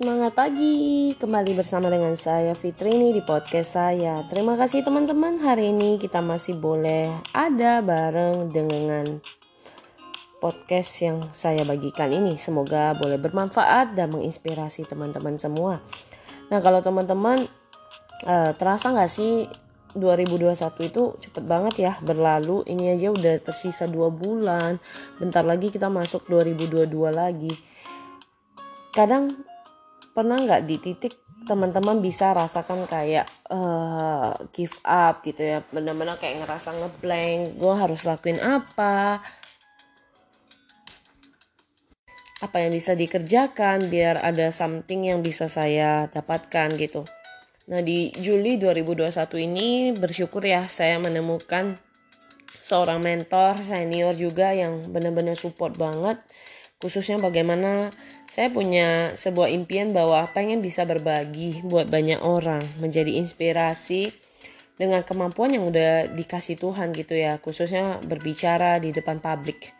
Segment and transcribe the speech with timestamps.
[0.00, 4.24] Semangat pagi, kembali bersama dengan saya Fitrini di podcast saya.
[4.32, 9.20] Terima kasih teman-teman, hari ini kita masih boleh ada bareng dengan
[10.40, 12.40] podcast yang saya bagikan ini.
[12.40, 15.84] Semoga boleh bermanfaat dan menginspirasi teman-teman semua.
[16.48, 17.44] Nah kalau teman-teman
[18.24, 19.52] uh, terasa nggak sih
[20.00, 24.80] 2021 itu cepet banget ya berlalu ini aja udah tersisa dua bulan
[25.20, 27.52] bentar lagi kita masuk 2022 lagi
[28.96, 29.49] kadang
[30.20, 31.16] pernah nggak di titik
[31.48, 35.64] teman-teman bisa rasakan kayak uh, give up gitu ya?
[35.72, 39.24] Benar-benar kayak ngerasa ngeblank gue harus lakuin apa?
[42.44, 47.08] Apa yang bisa dikerjakan biar ada something yang bisa saya dapatkan gitu.
[47.72, 49.08] Nah di Juli 2021
[49.40, 51.80] ini bersyukur ya saya menemukan
[52.60, 56.20] seorang mentor senior juga yang benar-benar support banget
[56.80, 57.92] khususnya bagaimana
[58.26, 64.16] saya punya sebuah impian bahwa pengen bisa berbagi buat banyak orang menjadi inspirasi
[64.80, 69.76] dengan kemampuan yang udah dikasih Tuhan gitu ya khususnya berbicara di depan publik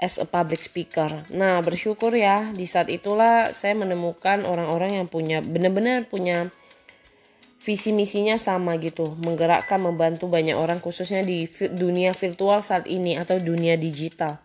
[0.00, 1.28] as a public speaker.
[1.28, 6.48] Nah bersyukur ya di saat itulah saya menemukan orang-orang yang punya benar-benar punya
[7.60, 11.44] visi misinya sama gitu menggerakkan membantu banyak orang khususnya di
[11.76, 14.40] dunia virtual saat ini atau dunia digital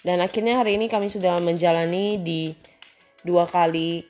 [0.00, 2.52] dan akhirnya hari ini kami sudah menjalani di
[3.20, 4.04] dua kali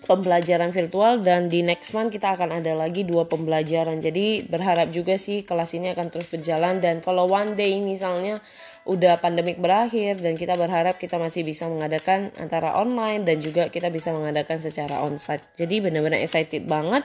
[0.00, 4.00] pembelajaran virtual dan di next month kita akan ada lagi dua pembelajaran.
[4.00, 8.40] Jadi berharap juga sih kelas ini akan terus berjalan dan kalau one day misalnya
[8.88, 13.92] udah pandemik berakhir dan kita berharap kita masih bisa mengadakan antara online dan juga kita
[13.92, 15.44] bisa mengadakan secara onsite.
[15.54, 17.04] Jadi benar-benar excited banget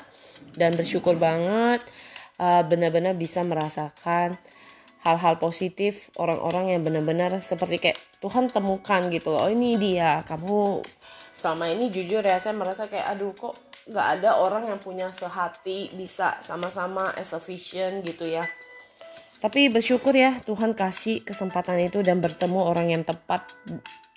[0.55, 1.83] dan bersyukur banget
[2.39, 4.39] uh, benar-benar bisa merasakan
[5.05, 9.45] hal-hal positif orang-orang yang benar-benar seperti kayak Tuhan temukan gitu loh.
[9.45, 10.25] Oh, ini dia.
[10.25, 10.81] Kamu
[11.37, 13.53] selama ini jujur ya saya merasa kayak aduh kok
[13.85, 18.41] nggak ada orang yang punya sehati bisa sama-sama as a vision gitu ya.
[19.37, 23.45] Tapi bersyukur ya Tuhan kasih kesempatan itu dan bertemu orang yang tepat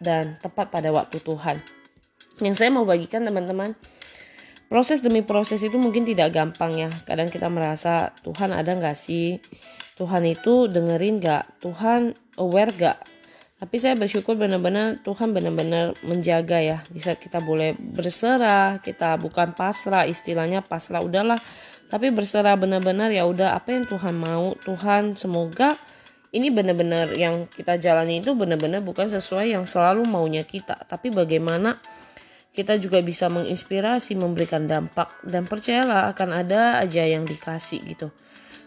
[0.00, 1.60] dan tepat pada waktu Tuhan.
[2.40, 3.76] Yang saya mau bagikan teman-teman
[4.72, 6.90] proses demi proses itu mungkin tidak gampang ya.
[7.04, 9.36] Kadang kita merasa Tuhan ada nggak sih
[9.98, 12.98] Tuhan itu dengerin gak Tuhan aware gak
[13.59, 16.78] tapi saya bersyukur benar-benar Tuhan benar-benar menjaga ya.
[16.86, 21.42] Di saat kita boleh berserah kita bukan pasrah istilahnya pasrah udahlah.
[21.91, 24.54] Tapi berserah benar-benar ya udah apa yang Tuhan mau?
[24.62, 25.75] Tuhan semoga
[26.31, 30.78] ini benar-benar yang kita jalani itu benar-benar bukan sesuai yang selalu maunya kita.
[30.87, 31.82] Tapi bagaimana
[32.54, 35.19] kita juga bisa menginspirasi memberikan dampak.
[35.26, 38.14] Dan percayalah akan ada aja yang dikasih gitu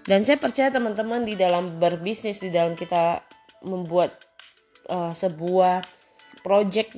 [0.05, 3.21] dan saya percaya teman-teman di dalam berbisnis di dalam kita
[3.65, 4.13] membuat
[4.89, 5.85] uh, sebuah
[6.41, 6.97] project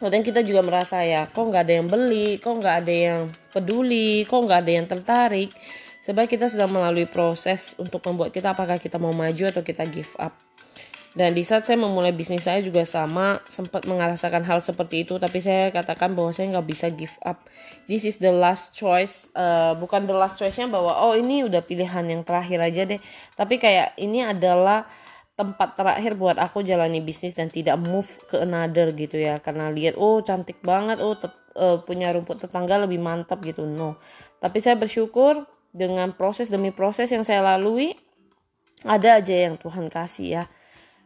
[0.00, 3.22] kadang kita juga merasa ya kok nggak ada yang beli kok nggak ada yang
[3.52, 5.52] peduli kok nggak ada yang tertarik.
[6.00, 10.08] Sebab kita sedang melalui proses untuk membuat kita apakah kita mau maju atau kita give
[10.16, 10.32] up
[11.10, 15.42] dan di saat saya memulai bisnis saya juga sama sempat merasakan hal seperti itu tapi
[15.42, 17.50] saya katakan bahwa saya nggak bisa give up.
[17.90, 22.06] This is the last choice uh, bukan the last choice-nya bahwa oh ini udah pilihan
[22.06, 23.02] yang terakhir aja deh.
[23.34, 24.86] Tapi kayak ini adalah
[25.34, 29.42] tempat terakhir buat aku jalani bisnis dan tidak move ke another gitu ya.
[29.42, 31.18] Karena lihat oh cantik banget oh
[31.58, 33.66] uh, punya rumput tetangga lebih mantap gitu.
[33.66, 33.98] No.
[34.38, 35.42] Tapi saya bersyukur
[35.74, 37.98] dengan proses demi proses yang saya lalui
[38.86, 40.44] ada aja yang Tuhan kasih ya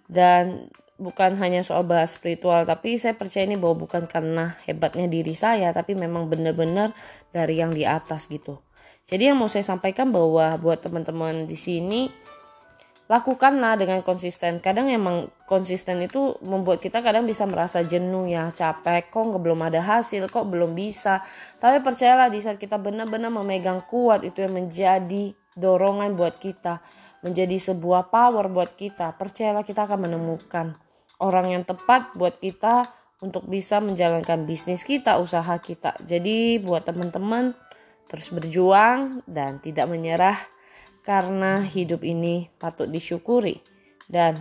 [0.08, 5.34] dan bukan hanya soal bahas spiritual tapi saya percaya ini bahwa bukan karena hebatnya diri
[5.34, 6.94] saya tapi memang benar-benar
[7.34, 8.62] dari yang di atas gitu.
[9.04, 12.08] Jadi yang mau saya sampaikan bahwa buat teman-teman di sini
[13.04, 14.64] lakukanlah dengan konsisten.
[14.64, 19.12] Kadang emang konsisten itu membuat kita kadang bisa merasa jenuh ya capek.
[19.12, 21.20] Kok belum ada hasil kok belum bisa.
[21.60, 26.80] Tapi percayalah di saat kita benar-benar memegang kuat itu yang menjadi dorongan buat kita
[27.24, 30.76] menjadi sebuah power buat kita, percayalah kita akan menemukan
[31.24, 32.84] orang yang tepat buat kita
[33.24, 35.96] untuk bisa menjalankan bisnis kita, usaha kita.
[36.04, 37.56] Jadi buat teman-teman
[38.04, 40.36] terus berjuang dan tidak menyerah
[41.00, 43.64] karena hidup ini patut disyukuri
[44.04, 44.36] dan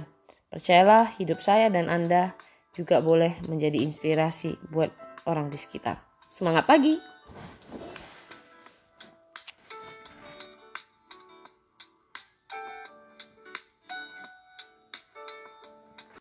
[0.51, 2.36] percayalah hidup saya dan Anda
[2.75, 4.91] juga boleh menjadi inspirasi buat
[5.24, 6.03] orang di sekitar.
[6.27, 7.12] Semangat pagi!